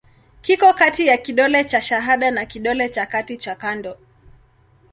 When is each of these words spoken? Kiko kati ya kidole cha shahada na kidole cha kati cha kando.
Kiko 0.41 0.73
kati 0.73 1.07
ya 1.07 1.17
kidole 1.17 1.63
cha 1.63 1.81
shahada 1.81 2.31
na 2.31 2.45
kidole 2.45 2.89
cha 2.89 3.05
kati 3.05 3.37
cha 3.37 3.55
kando. 3.55 3.97